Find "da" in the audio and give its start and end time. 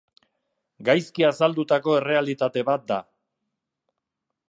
2.93-3.01